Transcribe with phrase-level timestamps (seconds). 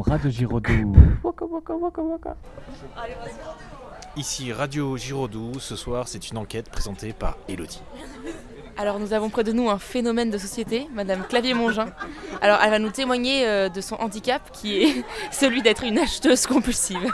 [0.00, 0.94] Radio Giraudoux.
[1.22, 2.36] Waka waka waka waka.
[4.16, 7.82] Ici Radio Giraudoux, ce soir c'est une enquête présentée par Elodie.
[8.76, 11.88] Alors nous avons près de nous un phénomène de société, Madame Clavier-Mongin.
[12.40, 16.46] Alors elle va nous témoigner euh, de son handicap qui est celui d'être une acheteuse
[16.46, 17.12] compulsive.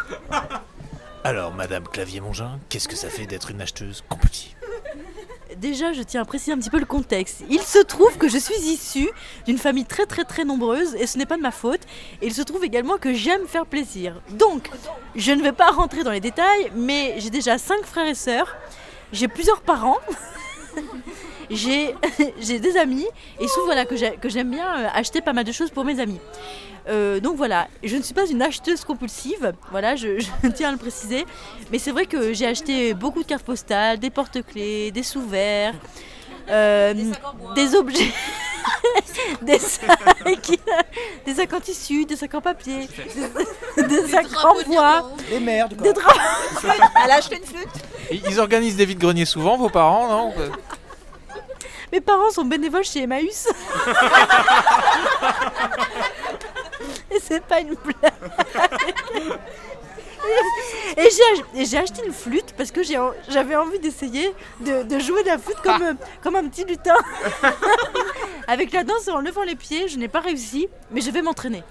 [1.25, 4.55] Alors Madame Clavier-Mongin, qu'est-ce que ça fait d'être une acheteuse compulsive?
[5.59, 7.45] Déjà, je tiens à préciser un petit peu le contexte.
[7.51, 9.11] Il se trouve que je suis issue
[9.47, 11.81] d'une famille très très très nombreuse et ce n'est pas de ma faute.
[12.23, 14.21] Et il se trouve également que j'aime faire plaisir.
[14.31, 14.71] Donc,
[15.15, 18.57] je ne vais pas rentrer dans les détails, mais j'ai déjà cinq frères et sœurs.
[19.13, 19.99] J'ai plusieurs parents.
[21.51, 23.07] j'ai des amis
[23.41, 25.85] et souvent voilà que j'ai- que j'aime bien euh, acheter pas mal de choses pour
[25.85, 26.21] mes amis.
[26.89, 30.73] Euh, donc voilà, je ne suis pas une acheteuse compulsive, voilà, je, je tiens à
[30.73, 31.25] le préciser,
[31.73, 35.75] mais c'est vrai que j'ai acheté beaucoup de cartes postales, des porte-clés, des sous-verts,
[36.51, 36.93] euh,
[37.55, 38.13] des objets,
[39.41, 39.89] des sacs,
[41.25, 42.87] des sacs en tissu, des sacs en papier,
[43.77, 43.84] des
[44.15, 46.19] sacs en bois, Des merdes, des draps.
[47.05, 47.69] Elle a acheté une flûte
[48.11, 50.33] Et Ils organisent des vides-greniers souvent, vos parents, non
[51.93, 53.47] Mes parents sont bénévoles chez Emmaüs.
[57.11, 58.13] Et c'est pas une blague.
[60.97, 64.99] Et j'ai ach- et j'ai acheté une flûte parce que j'avais envie d'essayer de, de
[64.99, 66.95] jouer de la flûte comme, euh, comme un petit lutin.
[68.49, 71.23] Avec la danse et en levant les pieds, je n'ai pas réussi, mais je vais
[71.23, 71.63] m'entraîner.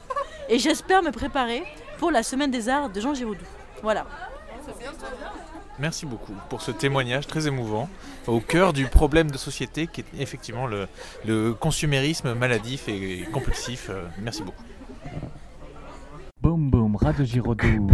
[0.50, 1.64] Et j'espère me préparer
[2.04, 3.46] pour la semaine des arts de Jean Giraudoux.
[3.82, 4.06] Voilà.
[5.80, 7.88] Merci beaucoup pour ce témoignage très émouvant
[8.28, 10.90] au cœur du problème de société qui est effectivement le,
[11.26, 13.90] le consumérisme maladif et compulsif.
[13.90, 14.66] Euh, Merci beaucoup.
[16.42, 17.88] Boum boum, Radio Giraudoux.